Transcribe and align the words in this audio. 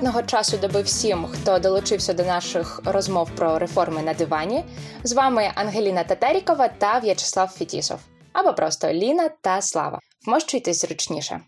гарного 0.00 0.22
часу 0.22 0.58
доби 0.62 0.82
всім, 0.82 1.24
хто 1.24 1.58
долучився 1.58 2.14
до 2.14 2.24
наших 2.24 2.82
розмов 2.84 3.30
про 3.30 3.58
реформи 3.58 4.02
на 4.02 4.14
дивані. 4.14 4.64
З 5.02 5.12
вами 5.12 5.42
Ангеліна 5.54 6.04
Татерікова 6.04 6.68
та 6.68 6.98
В'ячеслав 6.98 7.48
Фетісов. 7.48 8.00
Або 8.32 8.52
просто 8.52 8.92
Ліна 8.92 9.28
та 9.40 9.60
Слава. 9.60 9.98
Вмощуйтесь 10.26 10.80
зручніше. 10.80 11.40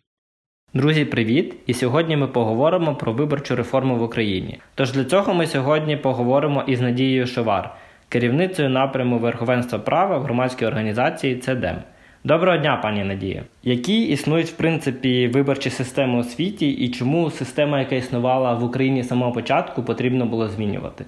Друзі, 0.74 1.04
привіт! 1.04 1.54
І 1.66 1.74
сьогодні 1.74 2.16
ми 2.16 2.26
поговоримо 2.26 2.94
про 2.94 3.12
виборчу 3.12 3.56
реформу 3.56 3.96
в 3.96 4.02
Україні. 4.02 4.60
Тож 4.74 4.92
для 4.92 5.04
цього 5.04 5.34
ми 5.34 5.46
сьогодні 5.46 5.96
поговоримо 5.96 6.64
із 6.66 6.80
Надією 6.80 7.26
Шовар, 7.26 7.74
керівницею 8.08 8.70
напряму 8.70 9.18
верховенства 9.18 9.78
права 9.78 10.18
в 10.18 10.22
громадській 10.22 10.66
організації 10.66 11.36
ЦЕДЕМ. 11.36 11.76
Доброго 12.24 12.56
дня, 12.56 12.80
пані 12.82 13.04
Надія. 13.04 13.44
Які 13.62 14.02
існують 14.02 14.48
в 14.48 14.52
принципі 14.52 15.28
виборчі 15.28 15.70
системи 15.70 16.20
у 16.20 16.24
світі, 16.24 16.70
і 16.70 16.88
чому 16.88 17.30
система, 17.30 17.80
яка 17.80 17.94
існувала 17.94 18.54
в 18.54 18.64
Україні 18.64 19.02
з 19.02 19.08
самого 19.08 19.32
початку, 19.32 19.82
потрібно 19.82 20.26
було 20.26 20.48
змінювати? 20.48 21.04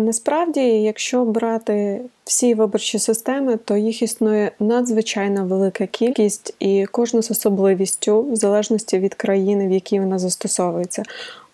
Насправді, 0.00 0.60
якщо 0.60 1.24
брати 1.24 2.00
всі 2.24 2.54
виборчі 2.54 2.98
системи, 2.98 3.56
то 3.56 3.76
їх 3.76 4.02
існує 4.02 4.50
надзвичайно 4.60 5.44
велика 5.44 5.86
кількість, 5.86 6.54
і 6.60 6.86
кожна 6.90 7.22
з 7.22 7.30
особливістю, 7.30 8.22
в 8.22 8.36
залежності 8.36 8.98
від 8.98 9.14
країни, 9.14 9.68
в 9.68 9.70
якій 9.70 10.00
вона 10.00 10.18
застосовується. 10.18 11.02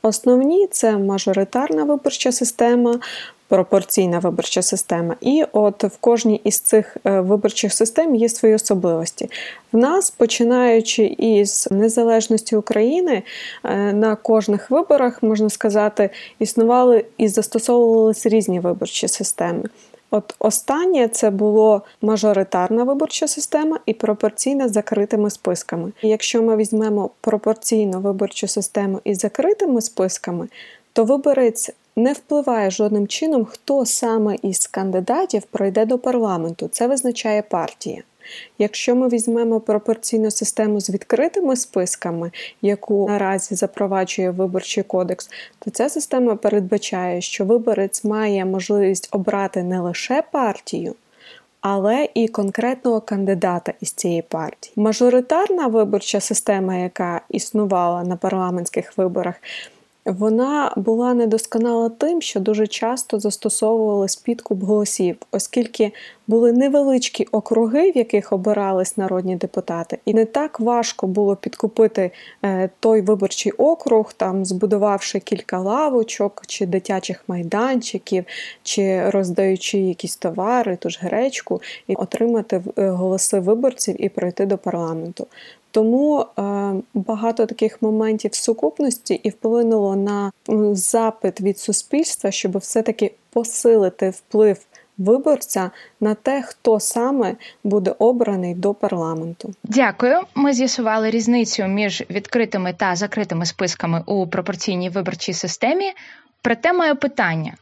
Основні 0.02 0.66
це 0.66 0.98
мажоритарна 0.98 1.84
виборча 1.84 2.32
система, 2.32 3.00
пропорційна 3.50 4.18
виборча 4.18 4.62
система. 4.62 5.16
І 5.20 5.44
от 5.52 5.84
в 5.84 5.96
кожній 6.00 6.40
із 6.44 6.60
цих 6.60 6.96
е, 7.04 7.20
виборчих 7.20 7.72
систем 7.72 8.14
є 8.14 8.28
свої 8.28 8.54
особливості. 8.54 9.30
В 9.72 9.76
нас, 9.76 10.10
починаючи 10.10 11.04
із 11.04 11.68
незалежності 11.70 12.56
України, 12.56 13.22
е, 13.64 13.92
на 13.92 14.16
кожних 14.16 14.70
виборах, 14.70 15.22
можна 15.22 15.50
сказати, 15.50 16.10
існували 16.38 17.04
і 17.18 17.28
застосовувалися 17.28 18.28
різні 18.28 18.60
виборчі 18.60 19.08
системи. 19.08 19.64
От 20.10 20.34
останнє 20.38 21.08
це 21.08 21.30
було 21.30 21.82
мажоритарна 22.02 22.84
виборча 22.84 23.28
система 23.28 23.78
і 23.86 23.94
пропорційна 23.94 24.68
з 24.68 24.72
закритими 24.72 25.30
списками. 25.30 25.92
якщо 26.02 26.42
ми 26.42 26.56
візьмемо 26.56 27.10
пропорційну 27.20 28.00
виборчу 28.00 28.48
систему 28.48 29.00
із 29.04 29.18
закритими 29.18 29.80
списками, 29.80 30.48
то 30.92 31.04
виборець 31.04 31.70
не 32.00 32.12
впливає 32.12 32.70
жодним 32.70 33.06
чином, 33.06 33.44
хто 33.44 33.86
саме 33.86 34.36
із 34.42 34.66
кандидатів 34.66 35.42
пройде 35.42 35.86
до 35.86 35.98
парламенту. 35.98 36.68
Це 36.68 36.86
визначає 36.86 37.42
партія. 37.42 38.02
Якщо 38.58 38.96
ми 38.96 39.08
візьмемо 39.08 39.60
пропорційну 39.60 40.30
систему 40.30 40.80
з 40.80 40.90
відкритими 40.90 41.56
списками, 41.56 42.30
яку 42.62 43.08
наразі 43.08 43.54
запроваджує 43.54 44.30
виборчий 44.30 44.82
кодекс, 44.84 45.30
то 45.58 45.70
ця 45.70 45.88
система 45.88 46.36
передбачає, 46.36 47.20
що 47.20 47.44
виборець 47.44 48.04
має 48.04 48.44
можливість 48.44 49.08
обрати 49.12 49.62
не 49.62 49.80
лише 49.80 50.22
партію. 50.32 50.94
Але 51.60 52.08
і 52.14 52.28
конкретного 52.28 53.00
кандидата 53.00 53.72
із 53.80 53.92
цієї 53.92 54.22
партії. 54.22 54.72
Мажоритарна 54.76 55.66
виборча 55.66 56.20
система, 56.20 56.76
яка 56.76 57.20
існувала 57.28 58.02
на 58.02 58.16
парламентських 58.16 58.98
виборах, 58.98 59.34
вона 60.04 60.72
була 60.76 61.14
недосконала 61.14 61.88
тим, 61.88 62.22
що 62.22 62.40
дуже 62.40 62.66
часто 62.66 63.20
застосовувалась 63.20 64.16
підкуп 64.16 64.62
голосів, 64.62 65.16
оскільки 65.32 65.92
були 66.26 66.52
невеличкі 66.52 67.24
округи, 67.24 67.90
в 67.90 67.96
яких 67.96 68.32
обирались 68.32 68.96
народні 68.96 69.36
депутати, 69.36 69.98
і 70.04 70.14
не 70.14 70.24
так 70.24 70.60
важко 70.60 71.06
було 71.06 71.36
підкупити 71.36 72.10
е, 72.44 72.70
той 72.80 73.00
виборчий 73.00 73.52
округ, 73.52 74.12
там 74.12 74.44
збудувавши 74.44 75.20
кілька 75.20 75.58
лавочок 75.58 76.42
чи 76.46 76.66
дитячих 76.66 77.24
майданчиків, 77.28 78.24
чи 78.62 79.10
роздаючи 79.10 79.78
якісь 79.78 80.16
товари, 80.16 80.76
ту 80.76 80.90
ж 80.90 80.98
гречку, 81.02 81.62
і 81.86 81.94
отримати 81.94 82.62
е, 82.76 82.88
голоси 82.88 83.40
виборців 83.40 84.04
і 84.04 84.08
пройти 84.08 84.46
до 84.46 84.58
парламенту. 84.58 85.26
Тому 85.70 86.20
е, 86.20 86.72
багато 86.94 87.46
таких 87.46 87.82
моментів 87.82 88.34
сукупності 88.34 89.14
і 89.14 89.30
вплинуло 89.30 89.96
на 89.96 90.32
запит 90.72 91.40
від 91.40 91.58
суспільства, 91.58 92.30
щоб 92.30 92.58
все-таки 92.58 93.12
посилити 93.30 94.10
вплив 94.10 94.58
виборця 94.98 95.70
на 96.00 96.14
те, 96.14 96.42
хто 96.42 96.80
саме 96.80 97.34
буде 97.64 97.94
обраний 97.98 98.54
до 98.54 98.74
парламенту. 98.74 99.54
Дякую. 99.64 100.20
Ми 100.34 100.52
з'ясували 100.52 101.10
різницю 101.10 101.66
між 101.66 102.04
відкритими 102.10 102.74
та 102.78 102.96
закритими 102.96 103.46
списками 103.46 104.02
у 104.06 104.26
пропорційній 104.26 104.90
виборчій 104.90 105.32
системі. 105.32 105.92
Проте 106.42 106.72
маю 106.72 106.96
питання. 106.96 107.54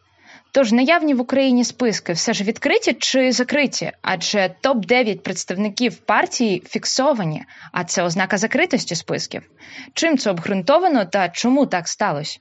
Тож 0.59 0.73
наявні 0.73 1.15
в 1.15 1.21
Україні 1.21 1.65
списки 1.65 2.13
все 2.13 2.33
ж 2.33 2.45
відкриті 2.45 2.97
чи 2.99 3.33
закриті? 3.33 3.93
Адже 4.03 4.55
топ 4.61 4.87
9 4.87 5.23
представників 5.23 5.97
партії 5.97 6.63
фіксовані, 6.67 7.45
а 7.73 7.85
це 7.85 8.03
ознака 8.03 8.39
закритості 8.39 8.95
списків. 8.95 9.43
Чим 9.95 10.19
це 10.19 10.31
обґрунтовано 10.31 11.05
та 11.05 11.29
чому 11.29 11.67
так 11.67 11.89
сталося? 11.89 12.39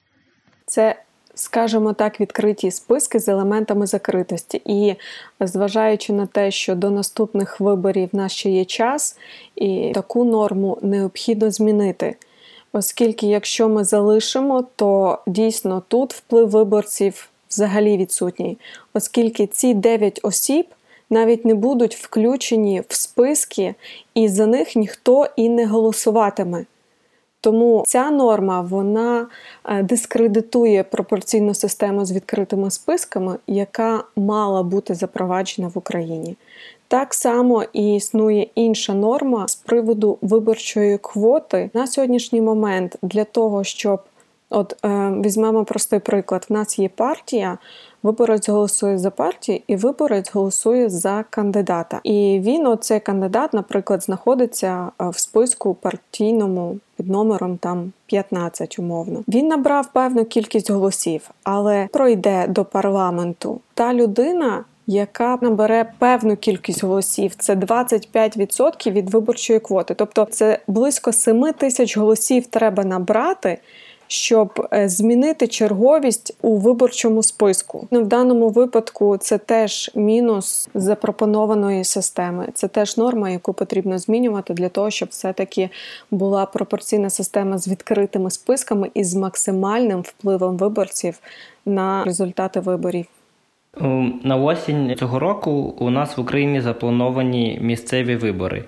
Це 0.65 0.95
скажімо 1.35 1.93
так, 1.93 2.19
відкриті 2.19 2.71
списки 2.71 3.19
з 3.19 3.27
елементами 3.27 3.87
закритості. 3.87 4.61
І 4.65 4.95
зважаючи 5.39 6.13
на 6.13 6.25
те, 6.25 6.51
що 6.51 6.75
до 6.75 6.89
наступних 6.89 7.59
виборів 7.59 8.09
в 8.13 8.15
нас 8.15 8.31
ще 8.31 8.49
є 8.49 8.65
час, 8.65 9.17
і 9.55 9.91
таку 9.93 10.25
норму 10.25 10.77
необхідно 10.81 11.51
змінити. 11.51 12.15
Оскільки, 12.73 13.27
якщо 13.27 13.69
ми 13.69 13.83
залишимо, 13.83 14.67
то 14.75 15.19
дійсно 15.27 15.83
тут 15.87 16.13
вплив 16.13 16.49
виборців 16.49 17.29
взагалі 17.49 17.97
відсутній, 17.97 18.57
оскільки 18.93 19.47
ці 19.47 19.73
9 19.73 20.19
осіб 20.23 20.65
навіть 21.09 21.45
не 21.45 21.55
будуть 21.55 21.95
включені 21.95 22.83
в 22.87 22.95
списки, 22.95 23.75
і 24.13 24.27
за 24.27 24.45
них 24.45 24.75
ніхто 24.75 25.27
і 25.35 25.49
не 25.49 25.65
голосуватиме. 25.65 26.65
Тому 27.41 27.83
ця 27.87 28.11
норма 28.11 28.61
вона 28.61 29.27
е, 29.65 29.83
дискредитує 29.83 30.83
пропорційну 30.83 31.53
систему 31.53 32.05
з 32.05 32.11
відкритими 32.11 32.71
списками, 32.71 33.37
яка 33.47 34.03
мала 34.15 34.63
бути 34.63 34.95
запроваджена 34.95 35.67
в 35.67 35.77
Україні. 35.77 36.35
Так 36.87 37.13
само 37.13 37.63
і 37.73 37.95
існує 37.95 38.47
інша 38.55 38.93
норма 38.93 39.47
з 39.47 39.55
приводу 39.55 40.17
виборчої 40.21 40.97
квоти 40.97 41.69
на 41.73 41.87
сьогоднішній 41.87 42.41
момент 42.41 42.97
для 43.01 43.23
того, 43.23 43.63
щоб 43.63 43.99
От 44.49 44.85
е, 44.85 45.13
візьмемо 45.25 45.65
простий 45.65 45.99
приклад: 45.99 46.45
в 46.49 46.53
нас 46.53 46.79
є 46.79 46.89
партія, 46.89 47.57
виборець 48.03 48.49
голосує 48.49 48.97
за 48.97 49.11
партію, 49.11 49.59
і 49.67 49.75
виборець 49.75 50.33
голосує 50.33 50.89
за 50.89 51.25
кандидата. 51.29 51.99
І 52.03 52.39
він, 52.43 52.67
оцей 52.67 52.99
кандидат, 52.99 53.53
наприклад, 53.53 54.03
знаходиться 54.03 54.91
е, 55.01 55.09
в 55.09 55.19
списку 55.19 55.73
партійному 55.73 56.77
під 56.97 57.09
номером 57.09 57.57
там 57.57 57.91
15, 58.05 58.79
умовно. 58.79 59.23
Він 59.27 59.47
набрав 59.47 59.93
певну 59.93 60.25
кількість 60.25 60.71
голосів, 60.71 61.29
але 61.43 61.87
пройде 61.93 62.47
до 62.47 62.65
парламенту 62.65 63.61
та 63.73 63.93
людина. 63.93 64.63
Яка 64.89 65.37
набере 65.41 65.91
певну 65.99 66.35
кількість 66.35 66.83
голосів, 66.83 67.35
це 67.35 67.55
25% 67.55 68.91
від 68.91 69.09
виборчої 69.09 69.59
квоти, 69.59 69.93
тобто 69.93 70.25
це 70.25 70.59
близько 70.67 71.11
7 71.11 71.53
тисяч 71.53 71.97
голосів 71.97 72.45
треба 72.45 72.83
набрати, 72.83 73.57
щоб 74.07 74.67
е, 74.73 74.89
змінити 74.89 75.47
черговість 75.47 76.37
у 76.41 76.57
виборчому 76.57 77.23
списку. 77.23 77.87
Ну, 77.91 78.01
в 78.01 78.07
даному 78.07 78.49
випадку 78.49 79.17
це 79.17 79.37
теж 79.37 79.91
мінус 79.95 80.69
запропонованої 80.73 81.83
системи. 81.83 82.47
Це 82.53 82.67
теж 82.67 82.97
норма, 82.97 83.29
яку 83.29 83.53
потрібно 83.53 83.97
змінювати 83.97 84.53
для 84.53 84.69
того, 84.69 84.89
щоб 84.89 85.09
все-таки 85.09 85.69
була 86.11 86.45
пропорційна 86.45 87.09
система 87.09 87.57
з 87.57 87.67
відкритими 87.67 88.31
списками 88.31 88.89
і 88.93 89.03
з 89.03 89.15
максимальним 89.15 90.01
впливом 90.01 90.57
виборців 90.57 91.19
на 91.65 92.03
результати 92.03 92.59
виборів. 92.59 93.05
На 94.23 94.35
осінь 94.35 94.95
цього 94.99 95.19
року 95.19 95.51
у 95.79 95.89
нас 95.89 96.17
в 96.17 96.21
Україні 96.21 96.61
заплановані 96.61 97.59
місцеві 97.61 98.15
вибори. 98.15 98.63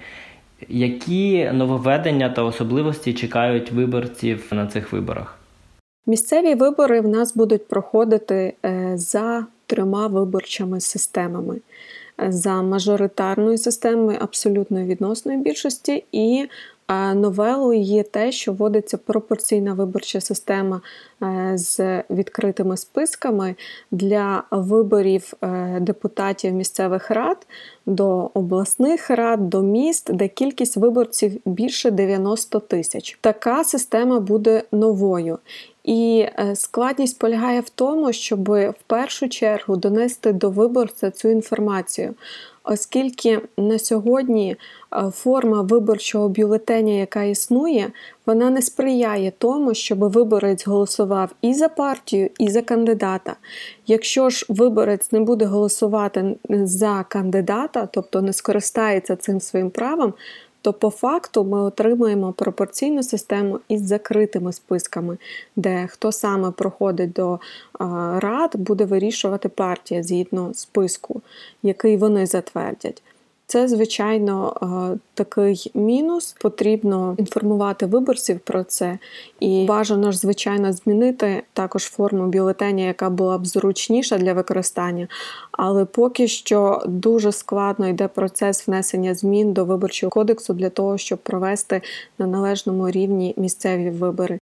Які 0.69 1.51
нововведення 1.53 2.29
та 2.29 2.43
особливості 2.43 3.13
чекають 3.13 3.71
виборців 3.71 4.47
на 4.51 4.67
цих 4.67 4.93
виборах? 4.93 5.38
Місцеві 6.05 6.55
вибори 6.55 7.01
в 7.01 7.07
нас 7.07 7.35
будуть 7.35 7.67
проходити 7.67 8.53
е, 8.65 8.91
за 8.95 9.45
трьома 9.65 10.07
виборчими 10.07 10.79
системами: 10.79 11.61
за 12.27 12.61
мажоритарною 12.61 13.57
системою 13.57 14.17
абсолютної 14.21 14.85
відносної 14.85 15.37
більшості 15.37 16.03
і 16.11 16.47
новелою 17.15 17.81
є 17.81 18.03
те, 18.03 18.31
що 18.31 18.53
вводиться 18.53 18.97
пропорційна 18.97 19.73
виборча 19.73 20.21
система 20.21 20.81
е, 21.23 21.51
з 21.55 22.03
відкритими 22.09 22.77
списками 22.77 23.55
для 23.91 24.43
виборів 24.51 25.33
е, 25.41 25.77
депутатів 25.81 26.53
місцевих 26.53 27.11
рад 27.11 27.47
до 27.85 28.31
обласних 28.33 29.09
рад, 29.09 29.49
до 29.49 29.61
міст, 29.61 30.13
де 30.13 30.27
кількість 30.27 30.77
виборців 30.77 31.41
більше 31.45 31.91
90 31.91 32.59
тисяч. 32.59 33.17
Така 33.21 33.63
система 33.63 34.19
буде 34.19 34.63
новою. 34.71 35.39
І 35.89 36.27
е, 36.39 36.55
складність 36.55 37.19
полягає 37.19 37.61
в 37.61 37.69
тому, 37.69 38.13
щоб 38.13 38.49
в 38.49 38.73
першу 38.87 39.29
чергу 39.29 39.75
донести 39.75 40.33
до 40.33 40.49
виборця 40.49 41.11
цю 41.11 41.29
інформацію. 41.29 42.13
Оскільки 42.63 43.41
на 43.57 43.79
сьогодні 43.79 44.55
е, 44.93 45.11
форма 45.15 45.61
виборчого 45.61 46.29
бюлетеня, 46.29 46.93
яка 46.93 47.23
існує, 47.23 47.91
вона 48.25 48.49
не 48.49 48.61
сприяє 48.61 49.31
тому, 49.37 49.73
щоб 49.73 49.99
виборець 49.99 50.67
голосував 50.67 51.29
і 51.41 51.53
за 51.53 51.69
партію, 51.69 52.29
і 52.39 52.49
за 52.49 52.61
кандидата. 52.61 53.35
Якщо 53.87 54.29
ж 54.29 54.45
виборець 54.49 55.11
не 55.11 55.19
буде 55.19 55.45
голосувати 55.45 56.35
за 56.49 57.05
кандидата, 57.09 57.89
тобто 57.93 58.21
не 58.21 58.33
скористається 58.33 59.15
цим 59.15 59.41
своїм 59.41 59.69
правом, 59.69 60.13
то 60.61 60.73
по 60.73 60.89
факту 60.89 61.43
ми 61.43 61.61
отримуємо 61.61 62.33
пропорційну 62.33 63.03
систему 63.03 63.59
із 63.69 63.87
закритими 63.87 64.53
списками, 64.53 65.17
де 65.55 65.87
хто 65.87 66.11
саме 66.11 66.51
проходить 66.51 67.11
до 67.11 67.39
рад, 68.19 68.55
буде 68.55 68.85
вирішувати 68.85 69.49
партія 69.49 70.03
згідно 70.03 70.53
списку, 70.53 71.21
який 71.63 71.97
вони 71.97 72.25
затвердять. 72.25 73.03
Це, 73.51 73.67
звичайно, 73.67 74.53
е, 74.61 74.97
такий 75.13 75.71
мінус. 75.73 76.35
Потрібно 76.41 77.15
інформувати 77.17 77.85
виборців 77.85 78.39
про 78.39 78.63
це, 78.63 78.97
і 79.39 79.65
бажано 79.65 80.11
ж, 80.11 80.17
звичайно, 80.17 80.73
змінити 80.73 81.43
також 81.53 81.83
форму 81.83 82.27
бюлетеня, 82.27 82.83
яка 82.83 83.09
була 83.09 83.37
б 83.37 83.45
зручніша 83.45 84.17
для 84.17 84.33
використання. 84.33 85.07
Але 85.51 85.85
поки 85.85 86.27
що 86.27 86.83
дуже 86.87 87.31
складно 87.31 87.87
йде 87.87 88.07
процес 88.07 88.67
внесення 88.67 89.13
змін 89.13 89.53
до 89.53 89.65
виборчого 89.65 90.09
кодексу 90.09 90.53
для 90.53 90.69
того, 90.69 90.97
щоб 90.97 91.19
провести 91.19 91.81
на 92.19 92.27
належному 92.27 92.89
рівні 92.89 93.33
місцеві 93.37 93.89
вибори. 93.89 94.39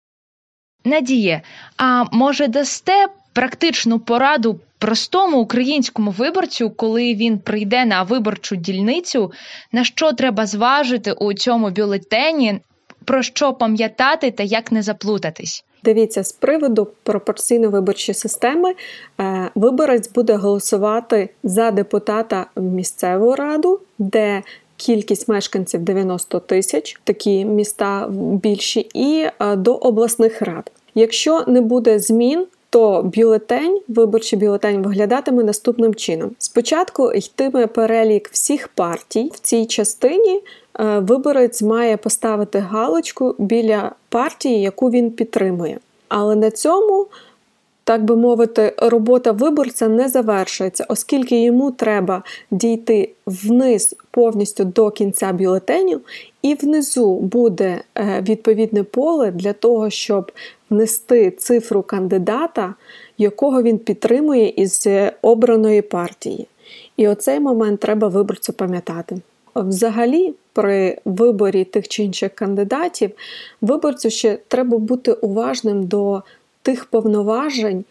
Надіє, 0.85 1.43
а 1.77 2.05
може 2.17 2.49
дасте 2.49 3.07
практичну 3.33 3.99
пораду 3.99 4.61
простому 4.81 5.41
українському 5.41 6.11
виборцю, 6.11 6.71
коли 6.71 7.15
він 7.15 7.39
прийде 7.39 7.85
на 7.85 8.03
виборчу 8.03 8.57
дільницю, 8.57 9.33
на 9.73 9.85
що 9.85 10.13
треба 10.13 10.47
зважити 10.47 11.13
у 11.13 11.33
цьому 11.33 11.71
бюлетені, 11.71 12.61
про 13.05 13.23
що 13.23 13.53
пам'ятати 13.53 14.31
та 14.31 14.43
як 14.43 14.73
не 14.73 14.83
заплутатись? 14.83 15.65
Дивіться, 15.85 16.25
з 16.25 16.33
приводу 16.33 16.89
пропорційної 17.03 17.73
виборчої 17.73 18.15
системи 18.15 18.75
е, 19.21 19.51
виборець 19.55 20.13
буде 20.13 20.35
голосувати 20.35 21.29
за 21.43 21.71
депутата 21.71 22.47
в 22.57 22.63
місцеву 22.63 23.35
раду, 23.35 23.81
де 23.99 24.43
кількість 24.77 25.29
мешканців 25.29 25.81
90 25.81 26.41
тисяч, 26.41 27.01
такі 27.05 27.45
міста 27.45 28.09
більші, 28.43 28.89
і 28.95 29.27
е, 29.41 29.57
до 29.57 29.75
обласних 29.75 30.43
рад. 30.43 30.73
Якщо 30.95 31.45
не 31.47 31.61
буде 31.61 31.99
змін, 31.99 32.47
то 32.71 33.03
бюлетень, 33.03 33.81
виборчий 33.89 34.39
бюлетень 34.39 34.83
виглядатиме 34.83 35.43
наступним 35.43 35.95
чином: 35.95 36.31
спочатку 36.39 37.13
йтиме 37.13 37.67
перелік 37.67 38.29
всіх 38.33 38.69
партій. 38.69 39.31
В 39.35 39.39
цій 39.39 39.67
частині 39.67 40.43
е, 40.81 40.99
виборець 40.99 41.63
має 41.63 41.97
поставити 41.97 42.59
галочку 42.59 43.35
біля 43.39 43.93
партії, 44.09 44.61
яку 44.61 44.91
він 44.91 45.11
підтримує. 45.11 45.79
Але 46.09 46.37
на 46.37 46.51
цьому 46.51 47.07
так 47.91 48.05
би 48.05 48.17
мовити, 48.17 48.75
робота 48.79 49.33
виборця 49.33 49.89
не 49.89 50.09
завершується, 50.09 50.85
оскільки 50.89 51.43
йому 51.43 51.71
треба 51.71 52.23
дійти 52.51 53.11
вниз 53.27 53.97
повністю 54.11 54.65
до 54.65 54.91
кінця 54.91 55.33
бюлетеню, 55.33 56.01
і 56.43 56.55
внизу 56.55 57.17
буде 57.17 57.81
е, 57.95 58.25
відповідне 58.29 58.83
поле 58.83 59.31
для 59.31 59.53
того, 59.53 59.91
щоб 59.91 60.33
внести 60.71 61.31
цифру 61.31 61.83
кандидата, 61.83 62.75
якого 63.19 63.63
він 63.63 63.79
підтримує 63.79 64.49
із 64.49 64.87
обраної 65.23 65.83
партії. 65.83 66.47
І 66.97 67.09
оцей 67.09 67.41
момент 67.41 67.81
треба 67.81 68.09
виборцю 68.09 68.53
пам'ятати. 68.53 69.21
Взагалі, 69.55 70.35
при 70.53 70.99
виборі 71.05 71.65
тих 71.65 71.89
чи 71.89 72.03
інших 72.03 72.35
кандидатів, 72.35 73.11
виборцю 73.61 74.11
ще 74.11 74.39
треба 74.49 74.79
бути 74.79 75.13
уважним 75.13 75.87
до 75.87 76.23
тих 76.63 76.85
повноважень, 76.85 77.85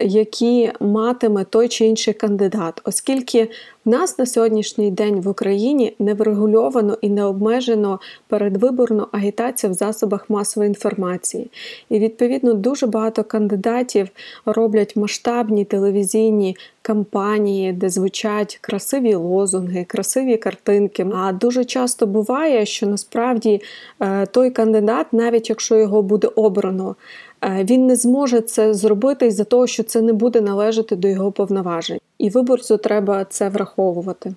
які 0.00 0.72
матиме 0.80 1.44
той 1.44 1.68
чи 1.68 1.86
інший 1.86 2.14
кандидат, 2.14 2.80
оскільки 2.84 3.48
в 3.84 3.88
нас 3.88 4.18
на 4.18 4.26
сьогоднішній 4.26 4.90
день 4.90 5.20
в 5.20 5.28
Україні 5.28 5.94
не 5.98 6.14
врегульовано 6.14 6.98
і 7.00 7.08
не 7.08 7.24
обмежено 7.24 8.00
передвиборну 8.28 9.06
агітацію 9.12 9.70
в 9.70 9.74
засобах 9.74 10.30
масової 10.30 10.68
інформації. 10.68 11.50
І 11.88 11.98
відповідно 11.98 12.54
дуже 12.54 12.86
багато 12.86 13.24
кандидатів 13.24 14.08
роблять 14.46 14.96
масштабні 14.96 15.64
телевізійні 15.64 16.56
кампанії, 16.82 17.72
де 17.72 17.88
звучать 17.88 18.58
красиві 18.60 19.14
лозунги, 19.14 19.84
красиві 19.84 20.36
картинки. 20.36 21.06
А 21.14 21.32
дуже 21.32 21.64
часто 21.64 22.06
буває, 22.06 22.66
що 22.66 22.86
насправді 22.86 23.62
е, 24.00 24.26
той 24.26 24.50
кандидат, 24.50 25.06
навіть 25.12 25.50
якщо 25.50 25.76
його 25.76 26.02
буде 26.02 26.28
обрано, 26.36 26.96
він 27.46 27.86
не 27.86 27.96
зможе 27.96 28.40
це 28.40 28.74
зробити 28.74 29.26
із-за 29.26 29.44
того, 29.44 29.66
що 29.66 29.82
це 29.82 30.02
не 30.02 30.12
буде 30.12 30.40
належати 30.40 30.96
до 30.96 31.08
його 31.08 31.32
повноважень, 31.32 31.98
і 32.18 32.30
виборцю 32.30 32.76
треба 32.76 33.24
це 33.24 33.48
враховувати. 33.48 34.34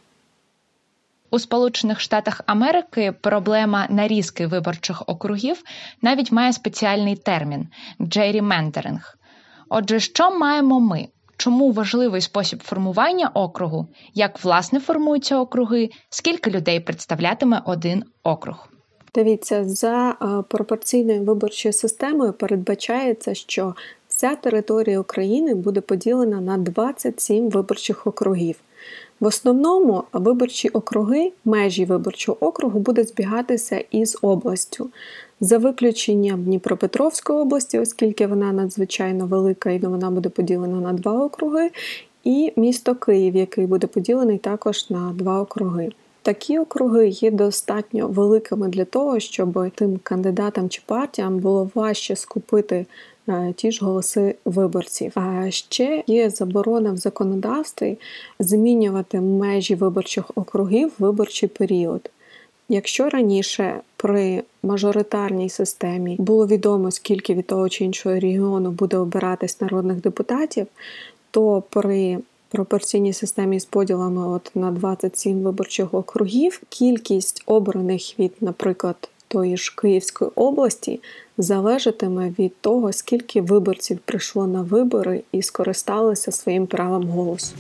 У 1.32 1.40
Сполучених 1.40 2.00
Штатах 2.00 2.42
Америки 2.46 3.14
проблема 3.22 3.88
нарізки 3.90 4.48
виборчих 4.48 5.04
округів 5.08 5.64
навіть 6.02 6.32
має 6.32 6.54
спеціальний 6.54 7.16
термін 7.16 7.68
джеріментеринг. 8.02 9.18
Отже, 9.70 10.00
що 10.00 10.40
маємо 10.40 10.80
ми? 10.80 11.08
Чому 11.38 11.72
важливий 11.72 12.22
спосіб 12.22 12.64
формування 12.64 13.32
округу, 13.34 13.88
як 14.14 14.44
власне 14.44 14.80
формуються 14.80 15.40
округи, 15.40 15.90
скільки 16.10 16.52
людей 16.52 16.80
представлятиме 16.80 17.62
один 17.66 18.04
округ? 18.24 18.70
Дивіться, 19.16 19.64
за 19.66 20.10
е, 20.10 20.44
пропорційною 20.48 21.24
виборчою 21.24 21.74
системою 21.74 22.34
передбачається, 22.34 23.34
що 23.34 23.76
вся 24.08 24.36
територія 24.36 25.00
України 25.00 25.56
буде 25.56 25.82
поділена 25.82 26.42
на 26.42 26.58
27 26.58 27.50
виборчих 27.50 28.08
округів. 28.08 28.56
В 29.20 29.26
основному 29.26 30.04
виборчі 30.14 30.70
округи, 30.70 31.32
межі 31.46 31.86
виборчого 31.86 32.38
округу 32.42 32.80
буде 32.80 33.04
збігатися 33.04 33.84
із 33.92 34.18
областю, 34.22 34.90
за 35.42 35.58
виключенням 35.58 36.44
Дніпропетровської 36.44 37.40
області, 37.40 37.80
оскільки 37.80 38.28
вона 38.28 38.52
надзвичайно 38.52 39.28
велика 39.28 39.72
і 39.72 39.80
вона 39.80 40.12
буде 40.12 40.30
поділена 40.30 40.82
на 40.82 40.94
два 40.94 41.26
округи, 41.26 41.72
і 42.24 42.54
місто 42.56 42.96
Київ, 42.96 43.36
який 43.36 43.66
буде 43.66 43.88
поділений 43.88 44.38
також 44.38 44.90
на 44.90 45.14
два 45.16 45.42
округи. 45.42 45.90
Такі 46.22 46.60
округи 46.60 47.08
є 47.08 47.32
достатньо 47.32 48.08
великими 48.08 48.68
для 48.68 48.86
того, 48.86 49.20
щоб 49.20 49.72
тим 49.76 50.00
кандидатам 50.04 50.70
чи 50.70 50.82
партіям 50.86 51.38
було 51.38 51.70
важче 51.76 52.16
скупити 52.16 52.86
е, 53.30 53.54
ті 53.56 53.72
ж 53.72 53.86
голоси 53.86 54.36
виборців. 54.46 55.12
А 55.16 55.52
ще 55.52 56.04
є 56.08 56.30
заборона 56.30 56.92
в 56.92 56.98
законодавстві 56.98 57.98
змінювати 58.40 59.22
межі 59.22 59.76
виборчих 59.76 60.32
округів 60.36 60.88
в 60.88 61.04
виборчий 61.04 61.50
період. 61.50 62.10
Якщо 62.70 63.10
раніше 63.10 63.82
при 63.98 64.44
мажоритарній 64.64 65.50
системі 65.50 66.16
було 66.20 66.48
відомо, 66.48 66.92
скільки 66.92 67.34
від 67.34 67.48
того 67.48 67.70
чи 67.70 67.84
іншого 67.86 68.20
регіону 68.20 68.72
буде 68.72 68.98
обиратись 68.98 69.62
народних 69.62 70.02
депутатів, 70.02 70.68
то 71.32 71.64
при 71.70 72.18
пропорційній 72.50 73.14
системі 73.14 73.60
з 73.60 73.66
поділами 73.66 74.28
от 74.28 74.52
на 74.56 74.72
27 74.72 75.42
виборчих 75.42 75.94
округів, 75.94 76.62
кількість 76.70 77.44
обраних 77.46 78.20
від, 78.20 78.34
наприклад, 78.42 79.10
тої 79.28 79.58
ж 79.58 79.76
Київської 79.78 80.32
області 80.36 81.00
залежатиме 81.38 82.34
від 82.40 82.62
того, 82.62 82.94
скільки 82.94 83.42
виборців 83.42 84.00
прийшло 84.06 84.48
на 84.48 84.62
вибори 84.62 85.24
і 85.32 85.42
скористалися 85.42 86.32
своїм 86.32 86.68
правом 86.68 87.08
голосу. 87.08 87.56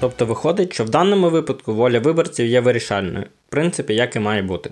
Тобто 0.00 0.26
виходить, 0.26 0.72
що 0.72 0.84
в 0.84 0.90
даному 0.90 1.30
випадку 1.30 1.74
воля 1.74 1.98
виборців 1.98 2.46
є 2.46 2.60
вирішальною, 2.60 3.24
в 3.48 3.50
принципі, 3.50 3.94
як 3.94 4.16
і 4.16 4.20
має 4.20 4.42
бути. 4.42 4.70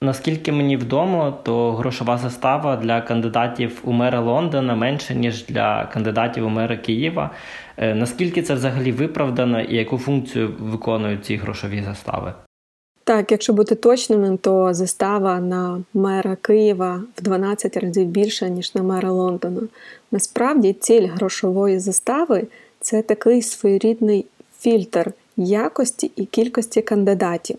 Наскільки 0.00 0.52
мені 0.52 0.76
відомо, 0.76 1.38
то 1.42 1.72
грошова 1.72 2.18
застава 2.18 2.76
для 2.76 3.00
кандидатів 3.00 3.80
у 3.84 3.92
мера 3.92 4.20
Лондона 4.20 4.74
менше, 4.74 5.14
ніж 5.14 5.44
для 5.44 5.84
кандидатів 5.92 6.46
у 6.46 6.48
мера 6.48 6.76
Києва. 6.76 7.30
Е, 7.76 7.94
наскільки 7.94 8.42
це 8.42 8.54
взагалі 8.54 8.92
виправдано 8.92 9.60
і 9.60 9.76
яку 9.76 9.98
функцію 9.98 10.54
виконують 10.58 11.24
ці 11.24 11.36
грошові 11.36 11.82
застави? 11.82 12.32
Так, 13.04 13.32
якщо 13.32 13.52
бути 13.52 13.74
точними, 13.74 14.36
то 14.36 14.74
застава 14.74 15.40
на 15.40 15.82
мера 15.94 16.36
Києва 16.42 17.02
в 17.16 17.22
12 17.22 17.76
разів 17.76 18.06
більша, 18.06 18.48
ніж 18.48 18.74
на 18.74 18.82
мера 18.82 19.10
Лондона. 19.10 19.60
Насправді, 20.12 20.72
ціль 20.72 21.06
грошової 21.06 21.78
застави 21.78 22.46
це 22.80 23.02
такий 23.02 23.42
своєрідний 23.42 24.26
фільтр 24.60 25.12
якості 25.36 26.10
і 26.16 26.24
кількості 26.24 26.82
кандидатів 26.82 27.56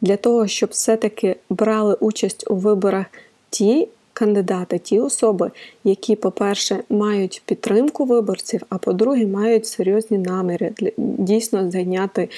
для 0.00 0.16
того, 0.16 0.46
щоб 0.46 0.70
все-таки 0.70 1.36
брали 1.50 1.94
участь 2.00 2.50
у 2.50 2.54
виборах 2.54 3.06
ті 3.50 3.88
кандидати, 4.12 4.78
ті 4.78 5.00
особи, 5.00 5.50
які, 5.84 6.16
по-перше, 6.16 6.80
мають 6.90 7.42
підтримку 7.46 8.04
виборців, 8.04 8.62
а 8.68 8.78
по-друге, 8.78 9.26
мають 9.26 9.66
серйозні 9.66 10.18
наміри 10.18 10.72
дійсно 10.96 11.70
зайняти 11.70 12.28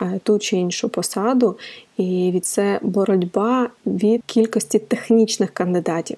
е, 0.00 0.20
ту 0.22 0.38
чи 0.38 0.56
іншу 0.56 0.88
посаду, 0.88 1.56
і 1.96 2.30
від 2.34 2.46
це 2.46 2.78
боротьба 2.82 3.70
від 3.86 4.22
кількості 4.26 4.78
технічних 4.78 5.50
кандидатів. 5.50 6.16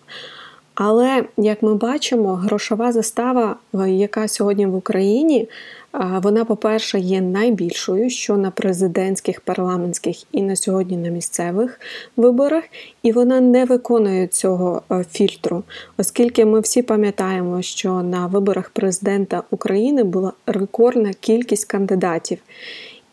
Але 0.81 1.25
як 1.37 1.63
ми 1.63 1.75
бачимо, 1.75 2.35
грошова 2.35 2.93
застава, 2.93 3.57
е, 3.75 3.91
яка 3.91 4.29
сьогодні 4.29 4.67
в 4.67 4.75
Україні, 4.75 5.49
вона, 6.23 6.45
по-перше, 6.45 6.99
є 6.99 7.21
найбільшою, 7.21 8.11
що 8.11 8.37
на 8.37 8.51
президентських, 8.51 9.41
парламентських 9.41 10.17
і 10.33 10.43
на 10.43 10.57
сьогодні 10.57 10.97
на 10.97 11.09
місцевих 11.09 11.81
виборах, 12.17 12.65
і 13.03 13.13
вона 13.13 13.41
не 13.41 13.65
виконує 13.65 14.27
цього 14.27 14.83
е, 14.93 15.05
фільтру, 15.11 15.63
оскільки 15.97 16.45
ми 16.45 16.61
всі 16.61 16.83
пам'ятаємо, 16.83 17.63
що 17.63 18.03
на 18.03 18.27
виборах 18.27 18.71
президента 18.71 19.43
України 19.51 20.05
була 20.05 20.33
рекордна 20.47 21.13
кількість 21.21 21.65
кандидатів. 21.65 22.39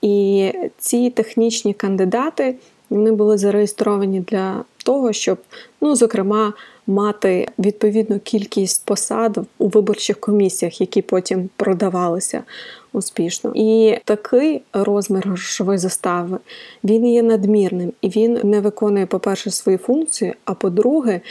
І 0.01 0.51
ці 0.77 1.09
технічні 1.09 1.73
кандидати 1.73 2.55
вони 2.89 3.11
були 3.11 3.37
зареєстровані 3.37 4.19
для 4.19 4.63
того, 4.85 5.13
щоб, 5.13 5.37
ну, 5.81 5.95
зокрема, 5.95 6.53
мати 6.87 7.47
відповідну 7.59 8.19
кількість 8.19 8.85
посад 8.85 9.39
у 9.57 9.67
виборчих 9.67 10.19
комісіях, 10.19 10.81
які 10.81 11.01
потім 11.01 11.49
продавалися 11.55 12.43
успішно. 12.93 13.51
І 13.55 13.97
такий 14.05 14.61
розмір 14.73 15.23
грошової 15.27 15.77
застави 15.77 16.37
він 16.83 17.07
є 17.07 17.23
надмірним 17.23 17.93
і 18.01 18.09
він 18.09 18.39
не 18.43 18.61
виконує, 18.61 19.05
по-перше, 19.05 19.51
свої 19.51 19.77
функції, 19.77 20.33
а 20.45 20.53
по-друге, 20.53 21.21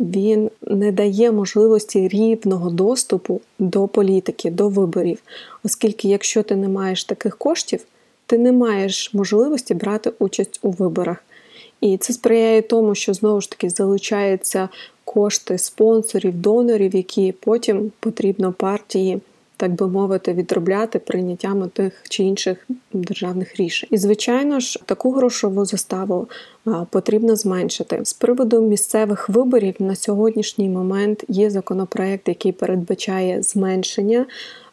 він 0.00 0.50
не 0.62 0.92
дає 0.92 1.32
можливості 1.32 2.08
рівного 2.08 2.70
доступу 2.70 3.40
до 3.58 3.88
політики, 3.88 4.50
до 4.50 4.68
виборів, 4.68 5.22
оскільки, 5.64 6.08
якщо 6.08 6.42
ти 6.42 6.56
не 6.56 6.68
маєш 6.68 7.04
таких 7.04 7.38
коштів, 7.38 7.84
ти 8.26 8.38
не 8.38 8.52
маєш 8.52 9.14
можливості 9.14 9.74
брати 9.74 10.12
участь 10.18 10.60
у 10.62 10.70
виборах. 10.70 11.24
І 11.80 11.96
це 11.96 12.12
сприяє 12.12 12.62
тому, 12.62 12.94
що 12.94 13.14
знову 13.14 13.40
ж 13.40 13.50
таки 13.50 13.70
залучаються 13.70 14.68
кошти 15.14 15.58
спонсорів, 15.58 16.34
донорів, 16.34 16.96
які 16.96 17.34
потім 17.40 17.92
потрібно 18.00 18.52
партії. 18.52 19.20
Так 19.56 19.72
би 19.72 19.88
мовити, 19.88 20.32
відробляти 20.32 20.98
прийняттям 20.98 21.68
тих 21.68 22.02
чи 22.08 22.22
інших 22.24 22.66
державних 22.92 23.56
рішень. 23.56 23.88
І, 23.92 23.96
звичайно 23.96 24.60
ж, 24.60 24.80
таку 24.86 25.10
грошову 25.10 25.64
заставу 25.64 26.28
потрібно 26.90 27.36
зменшити. 27.36 28.00
З 28.02 28.12
приводу 28.12 28.60
місцевих 28.60 29.28
виборів 29.28 29.74
на 29.78 29.94
сьогоднішній 29.94 30.68
момент 30.68 31.24
є 31.28 31.50
законопроект, 31.50 32.28
який 32.28 32.52
передбачає 32.52 33.42
зменшення 33.42 34.26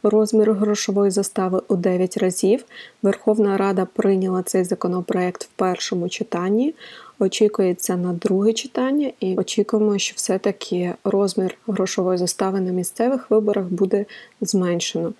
розміру 0.10 0.54
грошової 0.54 1.12
застави 1.12 1.62
у 1.68 1.76
9 1.76 2.18
разів. 2.18 2.64
Верховна 3.02 3.58
Рада 3.58 3.88
прийняла 3.94 4.44
цей 4.44 4.64
законопроект 4.64 5.44
в 5.44 5.48
першому 5.56 6.10
читанні. 6.10 6.76
Очікується 7.20 7.96
на 7.96 8.14
друге 8.14 8.54
читання, 8.54 9.12
і 9.20 9.36
очікуємо, 9.38 9.98
що 9.98 10.14
все-таки 10.16 10.94
розмір 11.04 11.58
грошової 11.68 12.18
застави 12.18 12.62
на 12.62 12.72
місцевих 12.72 13.32
виборах 13.32 13.66
буде 13.66 14.06
зменшено. 14.42 15.14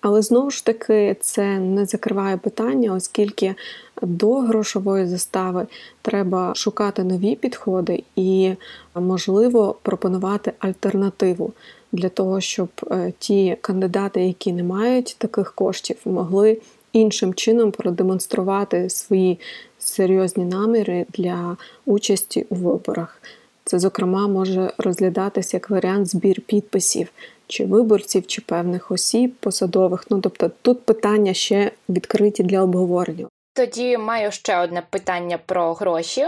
Але 0.00 0.22
знову 0.22 0.50
ж 0.50 0.64
таки 0.64 1.16
це 1.20 1.58
не 1.58 1.86
закриває 1.86 2.36
питання, 2.36 2.94
оскільки 2.94 3.54
до 4.02 4.34
грошової 4.34 5.06
застави 5.06 5.66
треба 6.02 6.52
шукати 6.54 7.04
нові 7.04 7.34
підходи 7.34 8.02
і, 8.16 8.52
можливо, 8.94 9.76
пропонувати 9.82 10.52
альтернативу 10.58 11.52
для 11.92 12.08
того, 12.08 12.40
щоб 12.40 12.68
е, 12.90 13.12
ті 13.18 13.56
кандидати, 13.60 14.20
які 14.20 14.52
не 14.52 14.62
мають 14.62 15.16
таких 15.18 15.52
коштів, 15.54 15.96
могли 16.04 16.58
іншим 16.92 17.34
чином 17.34 17.70
продемонструвати 17.70 18.90
свої 18.90 19.38
серйозні 19.78 20.44
наміри 20.44 21.06
для 21.12 21.56
участі 21.86 22.46
у 22.50 22.54
виборах. 22.54 23.22
Це, 23.64 23.78
зокрема, 23.78 24.28
може 24.28 24.72
розглядатися 24.78 25.56
як 25.56 25.70
варіант 25.70 26.06
збір 26.06 26.40
підписів 26.40 27.08
чи 27.46 27.64
виборців, 27.64 28.26
чи 28.26 28.40
певних 28.40 28.90
осіб 28.90 29.34
посадових. 29.40 30.06
Ну 30.10 30.20
тобто 30.20 30.50
тут 30.62 30.82
питання 30.82 31.34
ще 31.34 31.70
відкриті 31.88 32.42
для 32.44 32.62
обговорення. 32.62 33.26
Тоді 33.60 33.98
маю 33.98 34.30
ще 34.30 34.58
одне 34.58 34.82
питання 34.90 35.38
про 35.46 35.74
гроші. 35.74 36.26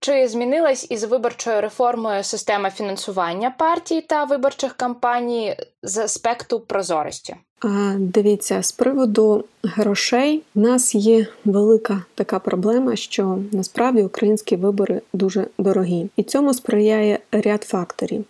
Чи 0.00 0.28
змінилась 0.28 0.86
із 0.90 1.04
виборчою 1.04 1.60
реформою 1.60 2.24
система 2.24 2.70
фінансування 2.70 3.54
партій 3.58 4.00
та 4.00 4.24
виборчих 4.24 4.72
кампаній 4.72 5.56
з 5.82 5.98
аспекту 5.98 6.60
прозорості? 6.60 7.36
Дивіться, 7.98 8.62
з 8.62 8.72
приводу 8.72 9.44
грошей 9.62 10.42
в 10.54 10.60
нас 10.60 10.94
є 10.94 11.26
велика 11.44 12.02
така 12.14 12.38
проблема, 12.38 12.96
що 12.96 13.38
насправді 13.52 14.02
українські 14.02 14.56
вибори 14.56 15.00
дуже 15.12 15.46
дорогі, 15.58 16.10
і 16.16 16.22
цьому 16.22 16.54
сприяє 16.54 17.18
ряд 17.32 17.62
факторів. 17.62 18.24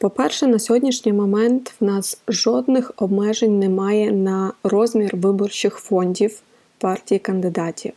По-перше, 0.00 0.46
на 0.46 0.58
сьогоднішній 0.58 1.12
момент 1.12 1.74
в 1.80 1.84
нас 1.84 2.20
жодних 2.28 2.92
обмежень 2.96 3.58
немає 3.58 4.12
на 4.12 4.52
розмір 4.62 5.16
виборчих 5.16 5.74
фондів 5.74 6.42
партії 6.78 7.18
кандидатів. 7.18 7.92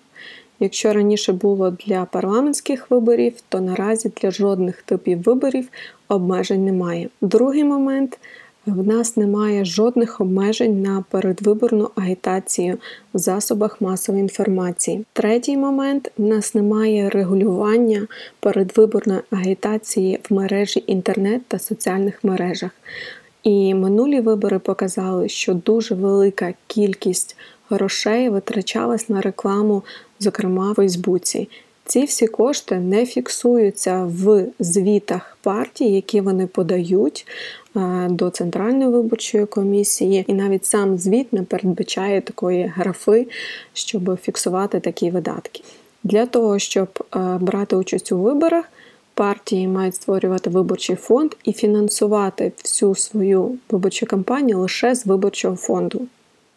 Якщо 0.59 0.93
раніше 0.93 1.33
було 1.33 1.71
для 1.71 2.05
парламентських 2.05 2.91
виборів, 2.91 3.33
то 3.49 3.61
наразі 3.61 4.11
для 4.21 4.31
жодних 4.31 4.81
типів 4.81 5.23
виборів 5.23 5.67
обмежень 6.07 6.65
немає. 6.65 7.09
Другий 7.21 7.63
момент 7.63 8.19
в 8.65 8.87
нас 8.87 9.17
немає 9.17 9.65
жодних 9.65 10.21
обмежень 10.21 10.81
на 10.81 11.03
передвиборну 11.09 11.89
агітацію 11.95 12.77
в 13.13 13.17
засобах 13.17 13.81
масової 13.81 14.21
інформації. 14.21 15.05
Третій 15.13 15.57
момент 15.57 16.11
в 16.17 16.23
нас 16.23 16.55
немає 16.55 17.09
регулювання 17.09 18.07
передвиборної 18.39 19.19
агітації 19.31 20.19
в 20.29 20.33
мережі 20.33 20.83
інтернет 20.87 21.41
та 21.47 21.59
соціальних 21.59 22.23
мережах. 22.23 22.71
І 23.43 23.73
минулі 23.73 24.19
вибори 24.21 24.59
показали, 24.59 25.29
що 25.29 25.53
дуже 25.53 25.95
велика 25.95 26.53
кількість 26.67 27.35
грошей 27.69 28.29
витрачалась 28.29 29.09
на 29.09 29.21
рекламу, 29.21 29.83
зокрема 30.19 30.71
в 30.71 30.75
Фейсбуці. 30.75 31.47
Ці 31.89 32.03
всі 32.03 32.27
кошти 32.27 32.75
не 32.75 33.05
фіксуються 33.05 34.03
в 34.03 34.45
звітах 34.59 35.37
партій, 35.41 35.91
які 35.91 36.21
вони 36.21 36.47
подають 36.47 37.27
е, 37.75 38.07
до 38.09 38.29
Центральної 38.29 38.89
виборчої 38.89 39.45
комісії, 39.45 40.25
і 40.27 40.33
навіть 40.33 40.65
сам 40.65 40.97
звіт 40.97 41.33
не 41.33 41.43
передбачає 41.43 42.21
такої 42.21 42.73
графи, 42.75 43.27
щоб 43.73 44.19
фіксувати 44.21 44.79
такі 44.79 45.11
видатки. 45.11 45.63
Для 46.03 46.25
того, 46.25 46.59
щоб 46.59 46.87
е, 47.15 47.19
брати 47.41 47.75
участь 47.75 48.11
у 48.11 48.17
виборах, 48.17 48.65
партії 49.13 49.67
мають 49.67 49.95
створювати 49.95 50.49
виборчий 50.49 50.95
фонд 50.95 51.31
і 51.43 51.53
фінансувати 51.53 52.51
всю 52.63 52.95
свою 52.95 53.57
виборчу 53.69 54.05
кампанію 54.05 54.59
лише 54.59 54.95
з 54.95 55.05
виборчого 55.05 55.55
фонду. 55.55 56.07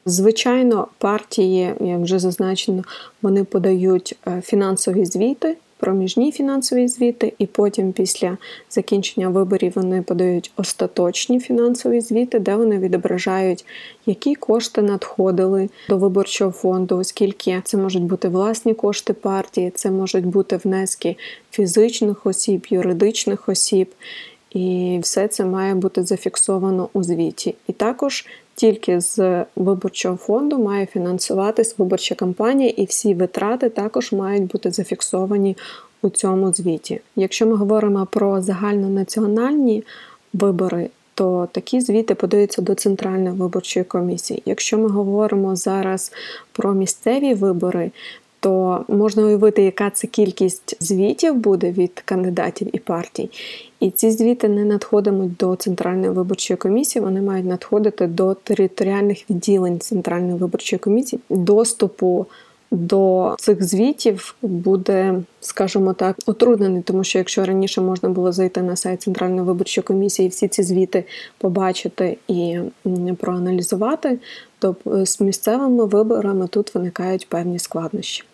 Звичайно, 0.07 0.89
партії, 0.99 1.75
як 1.81 2.01
вже 2.01 2.19
зазначено, 2.19 2.85
вони 3.23 3.45
подають 3.45 4.17
е, 4.27 4.43
фінансові 4.45 5.05
звіти, 5.05 5.57
проміжні 5.83 6.33
фінансові 6.33 6.89
звіти, 6.89 7.33
і 7.39 7.47
потім, 7.47 7.93
після 7.93 8.37
закінчення 8.71 9.29
виборів, 9.29 9.73
вони 9.75 10.03
подають 10.03 10.53
остаточні 10.57 11.41
фінансові 11.41 12.01
звіти, 12.01 12.39
де 12.39 12.57
вони 12.57 12.79
відображають, 12.79 13.65
які 14.07 14.35
кошти 14.35 14.83
надходили 14.83 15.69
до 15.89 15.97
виборчого 15.97 16.51
фонду, 16.51 16.99
оскільки 16.99 17.63
це 17.65 17.77
можуть 17.77 18.03
бути 18.03 18.29
власні 18.29 18.75
кошти 18.75 19.13
партії, 19.13 19.73
це 19.75 19.91
можуть 19.91 20.27
бути 20.27 20.57
внески 20.65 21.17
фізичних 21.51 22.27
осіб, 22.27 22.67
юридичних 22.71 23.49
осіб. 23.49 23.95
І 24.51 24.99
все 25.03 25.29
це 25.29 25.45
має 25.45 25.75
бути 25.75 26.03
зафіксовано 26.03 26.89
у 26.93 27.03
звіті. 27.03 27.55
І 27.67 27.73
також 27.73 28.27
тільки 28.55 29.01
з 29.01 29.45
виборчого 29.57 30.17
фонду 30.17 30.59
має 30.59 30.87
фінансуватись 30.87 31.79
виборча 31.79 32.15
кампанія, 32.15 32.73
і 32.77 32.85
всі 32.85 33.15
витрати 33.15 33.69
також 33.69 34.13
мають 34.13 34.47
бути 34.47 34.71
зафіксовані 34.71 35.57
у 36.03 36.09
цьому 36.09 36.53
звіті. 36.53 37.01
Якщо 37.17 37.47
ми 37.47 37.55
говоримо 37.55 38.07
про 38.11 38.43
загальнонаціональні 38.43 39.85
вибори, 40.33 40.91
то 41.15 41.49
такі 41.53 41.81
звіти 41.81 42.15
подаються 42.15 42.63
до 42.63 42.75
Центральної 42.75 43.37
виборчої 43.37 43.85
комісії. 43.85 44.43
Якщо 44.47 44.79
ми 44.79 44.89
говоримо 44.89 45.57
зараз 45.57 46.13
про 46.53 46.75
місцеві 46.75 47.35
вибори, 47.35 47.91
то 48.41 48.85
можна 48.89 49.23
уявити, 49.23 49.63
яка 49.63 49.91
це 49.91 50.07
кількість 50.07 50.77
звітів 50.83 51.35
буде 51.35 51.71
від 51.71 52.03
кандидатів 52.05 52.69
і 52.73 52.79
партій. 52.79 53.31
І 53.83 53.91
ці 53.91 54.11
звіти 54.11 54.49
не 54.49 54.65
надходимуть 54.65 55.37
до 55.37 55.57
центральної 55.57 56.11
виборчої 56.11 56.59
комісії, 56.59 57.05
вони 57.05 57.21
мають 57.23 57.47
надходити 57.47 58.07
до 58.07 58.35
територіальних 58.35 59.31
відділень 59.31 59.81
центральної 59.81 60.35
виборчої 60.35 60.81
комісії. 60.81 61.21
Доступу 61.31 62.27
до 62.71 63.35
цих 63.39 63.65
звітів 63.65 64.35
буде, 64.43 65.23
скажімо 65.41 65.93
так, 65.93 66.17
утруднений, 66.27 66.83
тому 66.83 67.05
що 67.05 67.19
якщо 67.19 67.45
раніше 67.45 67.81
можна 67.81 68.09
було 68.09 68.33
зайти 68.33 68.63
на 68.63 68.77
сайт 68.77 69.03
Центральної 69.03 69.43
виборчої 69.43 69.83
комісії, 69.83 70.27
і 70.27 70.29
всі 70.29 70.49
ці 70.49 70.63
звіти 70.63 71.05
побачити 71.39 72.19
і 72.29 72.59
проаналізувати, 73.19 74.19
то 74.59 74.77
з 74.87 75.21
місцевими 75.21 75.85
виборами 75.85 76.47
тут 76.47 76.75
виникають 76.75 77.29
певні 77.29 77.59
складнощі. 77.59 78.25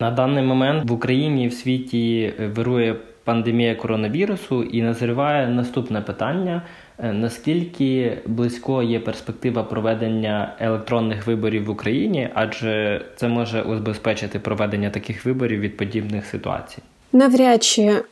На 0.00 0.10
даний 0.10 0.44
момент 0.44 0.90
в 0.90 0.92
Україні 0.92 1.44
і 1.44 1.48
в 1.48 1.54
світі 1.54 2.32
вирує 2.54 2.96
пандемія 3.26 3.74
коронавірусу 3.74 4.62
і 4.62 4.82
назріває 4.82 5.48
наступне 5.48 6.00
питання: 6.00 6.62
е, 6.98 7.12
наскільки 7.12 8.18
близько 8.26 8.82
є 8.82 9.00
перспектива 9.00 9.62
проведення 9.62 10.54
електронних 10.60 11.26
виборів 11.26 11.64
в 11.64 11.70
Україні, 11.70 12.28
адже 12.34 13.04
це 13.16 13.28
може 13.28 13.62
убезпечити 13.62 14.38
проведення 14.38 14.90
таких 14.90 15.26
виборів 15.26 15.60
від 15.60 15.76
подібних 15.76 16.26
ситуацій. 16.26 16.82
Навряд 17.12 17.62
чи 17.62 17.82
е, 17.82 18.02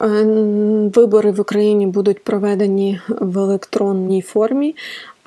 вибори 0.94 1.30
в 1.30 1.40
Україні 1.40 1.87
будуть 1.87 2.25
проведені 2.25 3.00
в 3.09 3.38
електронній 3.38 4.23
формі, 4.23 4.76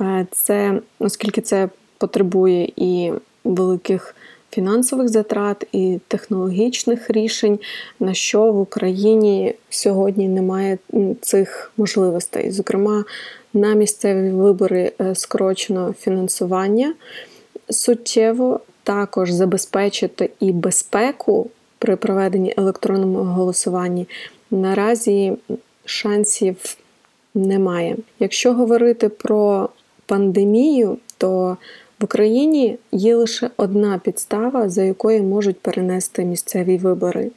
е, 0.01 0.27
це 0.31 0.81
оскільки 0.99 1.41
це 1.41 1.69
потребує 1.97 2.71
і 2.75 3.11
великих 3.43 4.15
фінансових 4.51 5.09
затрат 5.09 5.67
і 5.71 5.99
технологічних 6.07 7.09
рішень, 7.09 7.59
на 7.99 8.13
що 8.13 8.51
в 8.51 8.59
Україні 8.59 9.53
сьогодні 9.69 10.27
немає 10.27 10.77
цих 11.21 11.71
можливостей. 11.77 12.51
Зокрема, 12.51 13.05
на 13.53 13.73
місцеві 13.73 14.29
вибори 14.29 14.91
е, 15.01 15.15
скорочено 15.15 15.93
фінансування 15.99 16.93
суттєво, 17.69 18.59
також 18.83 19.31
забезпечити 19.31 20.29
і 20.39 20.51
безпеку 20.51 21.49
при 21.79 21.95
проведенні 21.95 22.53
електронного 22.57 23.23
голосування. 23.23 24.05
Наразі 24.51 25.33
шансів 25.85 26.77
немає. 27.35 27.97
Якщо 28.19 28.53
говорити 28.53 29.09
про 29.09 29.69
пандемію, 30.05 30.97
то 31.17 31.57
в 31.99 32.03
Україні 32.03 32.77
є 32.91 33.15
лише 33.15 33.49
одна 33.57 34.01
підстава, 34.03 34.69
за 34.69 34.83
якою 34.83 35.23
можуть 35.23 35.59
перенести 35.59 36.25
місцеві 36.25 36.77
вибори. 36.77 37.31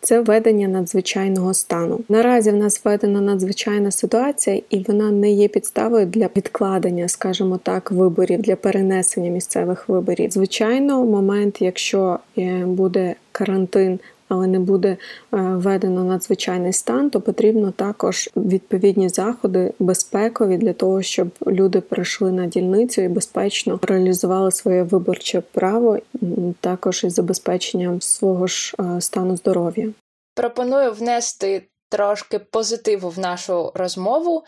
Це 0.00 0.20
введення 0.20 0.68
надзвичайного 0.68 1.54
стану. 1.54 2.00
Наразі 2.08 2.50
в 2.50 2.56
нас 2.56 2.84
введена 2.84 3.20
надзвичайна 3.20 3.90
ситуація, 3.90 4.60
і 4.70 4.84
вона 4.88 5.10
не 5.10 5.32
є 5.32 5.48
підставою 5.48 6.06
для 6.06 6.28
відкладення, 6.36 7.08
скажімо 7.08 7.60
так, 7.62 7.90
виборів 7.90 8.42
для 8.42 8.56
перенесення 8.56 9.30
місцевих 9.30 9.88
виборів. 9.88 10.30
Звичайно, 10.30 11.04
момент, 11.04 11.62
якщо 11.62 12.18
е, 12.38 12.64
буде 12.66 13.14
карантин 13.32 13.98
але 14.28 14.46
не 14.46 14.58
буде 14.58 14.88
е, 14.88 14.96
введено 15.30 16.04
надзвичайний 16.04 16.72
стан, 16.72 17.10
то 17.10 17.20
потрібно 17.20 17.70
також 17.70 18.30
відповідні 18.36 19.08
заходи 19.08 19.72
безпекові 19.78 20.56
для 20.56 20.72
того, 20.72 21.02
щоб 21.02 21.28
люди 21.46 21.80
прийшли 21.80 22.32
на 22.32 22.46
дільницю 22.46 23.02
і 23.02 23.08
безпечно 23.08 23.80
реалізували 23.82 24.50
своє 24.50 24.82
виборче 24.82 25.42
право, 25.52 25.98
також 26.60 27.04
із 27.04 27.14
забезпеченням 27.14 28.00
свого 28.00 28.46
ж 28.46 28.74
е, 28.80 29.00
стану 29.00 29.36
здоров'я. 29.36 29.88
Пропоную 30.34 30.92
внести 30.92 31.62
трошки 31.88 32.38
позитиву 32.38 33.08
в 33.08 33.18
нашу 33.18 33.72
розмову. 33.74 34.44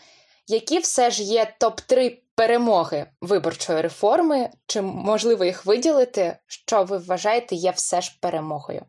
Які 0.47 0.79
все 0.79 1.11
ж 1.11 1.23
є 1.23 1.53
топ 1.59 1.81
3 1.81 2.17
перемоги 2.35 3.05
виборчої 3.21 3.81
реформи? 3.81 4.49
Чи 4.67 4.81
можливо 4.81 5.45
їх 5.45 5.65
виділити? 5.65 6.37
Що 6.47 6.83
ви 6.83 6.97
вважаєте 6.97 7.55
є 7.55 7.71
все 7.71 8.01
ж 8.01 8.17
перемогою? 8.21 8.81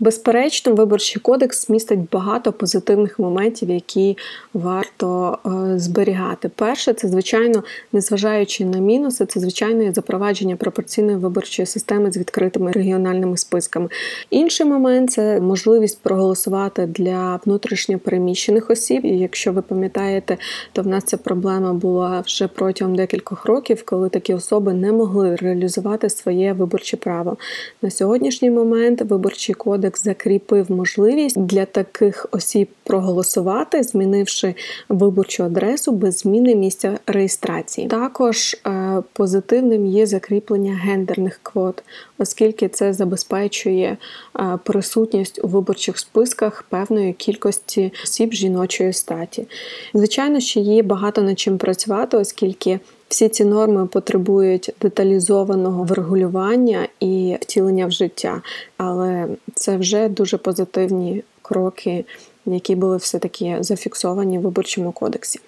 Безперечно, 0.00 0.74
виборчий 0.74 1.22
кодекс 1.22 1.68
містить 1.68 2.10
багато 2.12 2.52
позитивних 2.52 3.18
моментів, 3.18 3.70
які 3.70 4.16
варто 4.54 5.38
е, 5.46 5.78
зберігати. 5.78 6.50
Перше, 6.54 6.92
це 6.92 7.08
звичайно, 7.08 7.62
незважаючи 7.92 8.64
на 8.64 8.78
мінуси, 8.78 9.26
це 9.26 9.40
звичайно 9.40 9.92
запровадження 9.92 10.56
пропорційної 10.56 11.16
виборчої 11.16 11.66
системи 11.66 12.12
з 12.12 12.16
відкритими 12.16 12.72
регіональними 12.72 13.36
списками. 13.36 13.88
Інший 14.30 14.66
момент 14.66 15.10
це 15.10 15.40
можливість 15.40 16.02
проголосувати 16.02 16.86
для 16.86 17.40
внутрішньо 17.46 17.98
переміщених 17.98 18.70
осіб. 18.70 19.04
І 19.04 19.18
якщо 19.18 19.52
ви 19.52 19.62
пам'ятаєте, 19.62 20.36
то 20.72 20.82
в 20.82 20.86
нас 20.86 21.04
ця 21.04 21.16
проблема 21.16 21.72
була 21.72 22.20
вже 22.20 22.48
протягом 22.48 22.96
декількох 22.96 23.44
років, 23.44 23.82
коли 23.84 24.08
такі 24.08 24.34
особи 24.34 24.72
не 24.72 24.92
могли 24.92 25.36
реалізувати 25.36 26.10
своє 26.10 26.52
виборче 26.52 26.96
право. 26.96 27.36
На 27.82 27.90
сьогоднішній 27.90 28.50
момент 28.50 29.02
виборчий 29.02 29.54
кодекс 29.54 29.87
кодекс 29.88 30.04
закріпив 30.04 30.70
можливість 30.70 31.40
для 31.40 31.64
таких 31.64 32.26
осіб 32.30 32.68
проголосувати, 32.84 33.82
змінивши 33.82 34.54
виборчу 34.88 35.44
адресу 35.44 35.92
без 35.92 36.18
зміни 36.18 36.54
місця 36.54 36.98
реєстрації. 37.06 37.88
Також 37.88 38.54
е, 38.66 39.02
позитивним 39.12 39.86
є 39.86 40.06
закріплення 40.06 40.74
гендерних 40.74 41.40
квот, 41.42 41.82
оскільки 42.18 42.68
це 42.68 42.92
забезпечує 42.92 43.96
е, 44.40 44.58
присутність 44.64 45.40
у 45.44 45.48
виборчих 45.48 45.98
списках 45.98 46.64
певної 46.68 47.12
кількості 47.12 47.92
осіб 48.04 48.32
жіночої 48.32 48.92
статі. 48.92 49.46
Звичайно, 49.94 50.40
що 50.40 50.60
є 50.60 50.82
багато 50.82 51.22
над 51.22 51.38
чим 51.38 51.58
працювати, 51.58 52.16
оскільки. 52.16 52.80
Всі 53.08 53.28
ці 53.28 53.44
норми 53.44 53.86
потребують 53.86 54.74
деталізованого 54.80 55.84
врегулювання 55.84 56.88
і 57.00 57.38
втілення 57.40 57.86
в 57.86 57.90
життя, 57.90 58.42
але 58.76 59.28
це 59.54 59.76
вже 59.76 60.08
дуже 60.08 60.38
позитивні 60.38 61.24
кроки, 61.42 62.04
які 62.46 62.74
були 62.74 62.96
все 62.96 63.18
таки 63.18 63.56
зафіксовані 63.60 64.38
в 64.38 64.42
виборчому 64.42 64.92
кодексі. 64.92 65.40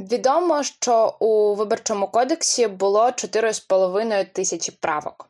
Відомо, 0.00 0.62
що 0.62 1.14
у 1.18 1.54
виборчому 1.54 2.08
кодексі 2.08 2.66
було 2.66 3.00
4,5 3.00 4.26
тисячі 4.32 4.72
правок. 4.80 5.28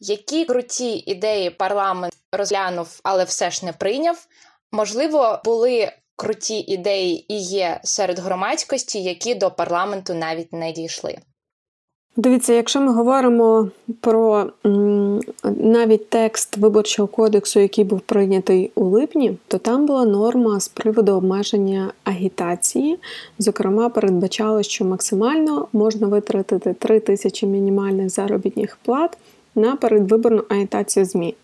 Які 0.00 0.44
круті 0.44 0.96
ідеї 0.96 1.50
парламент 1.50 2.14
розглянув, 2.32 3.00
але 3.02 3.24
все 3.24 3.50
ж 3.50 3.66
не 3.66 3.72
прийняв. 3.72 4.26
Можливо, 4.72 5.40
були 5.44 5.92
круті 6.16 6.58
ідеї 6.58 7.24
і 7.28 7.38
є 7.38 7.80
серед 7.84 8.18
громадськості, 8.18 9.02
які 9.02 9.34
до 9.34 9.50
парламенту 9.50 10.14
навіть 10.14 10.52
не 10.52 10.72
дійшли. 10.72 11.18
Дивіться, 12.18 12.52
якщо 12.52 12.80
ми 12.80 12.92
говоримо 12.92 13.70
про 14.00 14.50
навіть 15.44 16.10
текст 16.10 16.56
виборчого 16.56 17.08
кодексу, 17.08 17.60
який 17.60 17.84
був 17.84 18.00
прийнятий 18.00 18.70
у 18.74 18.84
липні, 18.84 19.38
то 19.48 19.58
там 19.58 19.86
була 19.86 20.04
норма 20.04 20.60
з 20.60 20.68
приводу 20.68 21.12
обмеження 21.12 21.92
агітації. 22.04 22.98
Зокрема, 23.38 23.88
передбачало, 23.88 24.62
що 24.62 24.84
максимально 24.84 25.68
можна 25.72 26.06
витратити 26.06 26.74
3 26.74 27.00
тисячі 27.00 27.46
мінімальних 27.46 28.10
заробітних 28.10 28.78
плат 28.82 29.18
на 29.54 29.76
передвиборну 29.76 30.42
агітацію 30.48 31.04
ЗМІ. 31.04 31.34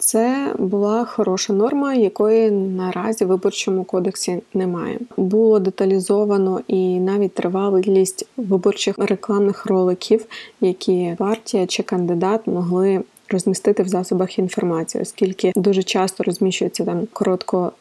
Це 0.00 0.54
була 0.58 1.04
хороша 1.04 1.52
норма, 1.52 1.94
якої 1.94 2.50
наразі 2.50 3.24
в 3.24 3.28
виборчому 3.28 3.84
кодексі 3.84 4.42
немає. 4.54 4.98
Було 5.16 5.58
деталізовано 5.58 6.60
і 6.68 7.00
навіть 7.00 7.34
тривалість 7.34 8.26
виборчих 8.36 8.98
рекламних 8.98 9.66
роликів, 9.66 10.26
які 10.60 11.14
партія 11.18 11.66
чи 11.66 11.82
кандидат 11.82 12.46
могли 12.46 13.00
розмістити 13.28 13.82
в 13.82 13.88
засобах 13.88 14.38
інформації, 14.38 15.02
оскільки 15.02 15.52
дуже 15.56 15.82
часто 15.82 16.24
розміщуються 16.24 16.84
там 16.84 17.06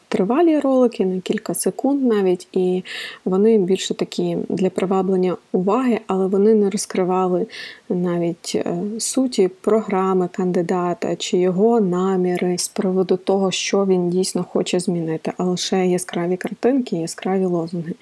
короткотривалі 0.09 0.59
ролики 0.59 1.05
на 1.05 1.21
кілька 1.21 1.53
секунд 1.53 2.03
навіть, 2.03 2.47
і 2.51 2.83
вони 3.25 3.57
більше 3.57 3.93
такі 3.93 4.37
для 4.49 4.69
приваблення 4.69 5.37
уваги, 5.51 5.99
але 6.07 6.27
вони 6.27 6.53
не 6.53 6.69
розкривали 6.69 7.47
навіть 7.89 8.51
е, 8.55 8.81
суті 8.97 9.47
програми 9.61 10.29
кандидата 10.31 11.15
чи 11.15 11.37
його 11.37 11.81
наміри 11.81 12.57
з 12.57 12.67
приводу 12.67 13.17
того, 13.17 13.51
що 13.51 13.85
він 13.85 14.09
дійсно 14.09 14.43
хоче 14.43 14.79
змінити, 14.79 15.31
а 15.37 15.43
лише 15.43 15.87
яскраві 15.87 16.37
картинки, 16.37 16.95
яскраві 16.95 17.45
лозунги. 17.45 17.93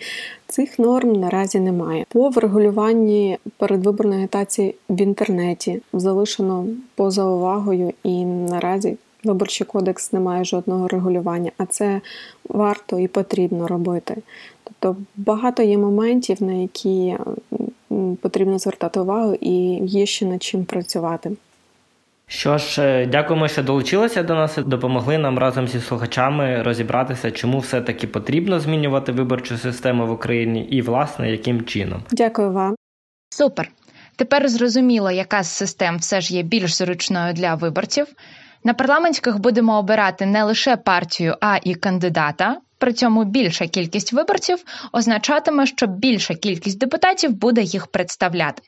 Цих 0.47 0.79
норм 0.79 1.11
наразі 1.13 1.59
немає. 1.59 2.05
По 2.09 2.29
врегулюванні 2.29 3.37
передвиборної 3.57 4.19
агітації 4.19 4.75
в 4.89 5.01
інтернеті 5.01 5.81
залишено 5.93 6.65
поза 6.95 7.25
увагою, 7.25 7.93
і 8.03 8.25
наразі 8.25 8.97
виборчий 9.23 9.67
кодекс 9.67 10.13
не 10.13 10.19
має 10.19 10.43
жодного 10.43 10.87
регулювання, 10.87 11.51
а 11.57 11.65
це 11.65 12.01
варто 12.49 12.99
і 12.99 13.07
потрібно 13.07 13.67
робити. 13.67 14.17
Тобто 14.63 15.01
багато 15.15 15.63
є 15.63 15.77
моментів, 15.77 16.43
на 16.43 16.53
які 16.53 17.17
потрібно 18.21 18.59
звертати 18.59 18.99
увагу, 18.99 19.37
і 19.41 19.79
є 19.85 20.05
ще 20.05 20.25
над 20.25 20.43
чим 20.43 20.65
працювати. 20.65 21.31
Що 22.29 22.57
ж, 22.57 22.81
е, 22.81 23.05
дякуємо, 23.05 23.47
що 23.47 23.63
долучилися 23.63 24.23
до 24.23 24.35
нас 24.35 24.57
і 24.57 24.61
допомогли 24.61 25.17
нам 25.17 25.39
разом 25.39 25.67
зі 25.67 25.79
слухачами 25.79 26.61
розібратися, 26.63 27.31
чому 27.31 27.59
все-таки 27.59 28.07
потрібно 28.07 28.59
змінювати 28.59 29.11
виборчу 29.11 29.57
систему 29.57 30.07
в 30.07 30.11
Україні 30.11 30.61
і, 30.63 30.81
власне, 30.81 31.31
яким 31.31 31.65
чином. 31.65 32.03
Дякую 32.11 32.51
вам. 32.51 32.75
Супер. 33.29 33.71
Тепер 34.15 34.49
зрозуміло, 34.49 35.11
яка 35.11 35.43
з 35.43 35.49
систем 35.49 35.97
все 35.97 36.21
ж 36.21 36.35
є 36.35 36.43
більш 36.43 36.75
зручною 36.75 37.33
для 37.33 37.55
виборців. 37.55 38.07
На 38.67 38.73
парламентських 38.73 39.39
будемо 39.39 39.77
обирати 39.77 40.25
не 40.25 40.43
лише 40.43 40.77
партію, 40.77 41.35
а 41.41 41.57
і 41.63 41.75
кандидата. 41.75 42.57
При 42.77 42.93
цьому 42.93 43.23
більша 43.23 43.67
кількість 43.67 44.13
виборців 44.13 44.63
означатиме, 44.91 45.65
що 45.65 45.87
більша 45.87 46.35
кількість 46.35 46.79
депутатів 46.79 47.31
буде 47.31 47.61
їх 47.61 47.87
представляти. 47.87 48.61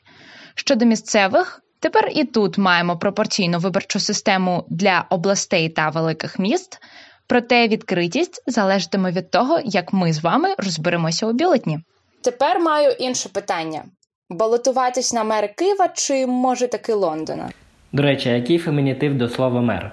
Щодо 0.54 0.84
місцевих, 0.84 1.60
тепер 1.80 2.10
і 2.14 2.24
тут 2.24 2.58
маємо 2.58 2.98
пропорційну 2.98 3.58
виборчу 3.58 4.00
систему 4.00 4.64
для 4.68 5.06
областей 5.10 5.68
та 5.68 5.88
великих 5.88 6.38
міст. 6.38 6.78
Проте 7.26 7.68
відкритість 7.68 8.42
залежатиме 8.46 9.10
від 9.10 9.30
того, 9.30 9.60
як 9.64 9.92
ми 9.92 10.12
з 10.12 10.22
вами 10.22 10.54
розберемося 10.58 11.26
у 11.26 11.32
бюлетні. 11.32 11.80
Тепер 12.20 12.60
маю 12.60 12.90
інше 12.90 13.28
питання: 13.28 13.84
балотуватись 14.30 15.12
на 15.12 15.24
мер 15.24 15.54
Києва 15.54 15.88
чи 15.88 16.26
може 16.26 16.68
таки 16.68 16.92
Лондона? 16.92 17.50
До 17.92 18.02
речі, 18.02 18.28
який 18.28 18.58
фемінітив 18.58 19.18
до 19.18 19.28
слова 19.28 19.60
мер? 19.60 19.92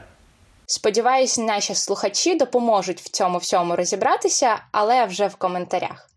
Сподіваюсь, 0.65 1.37
наші 1.37 1.75
слухачі 1.75 2.35
допоможуть 2.35 3.01
в 3.01 3.09
цьому 3.09 3.37
всьому 3.37 3.75
розібратися, 3.75 4.55
але 4.71 5.05
вже 5.05 5.27
в 5.27 5.35
коментарях. 5.35 6.09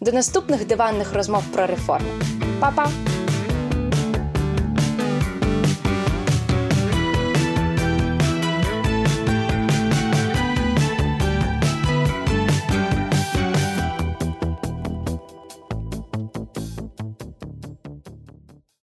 До 0.00 0.12
наступних 0.12 0.66
диванних 0.66 1.14
розмов 1.14 1.42
про 1.52 1.66
реформи. 1.66 2.08
Па-па! 2.60 2.88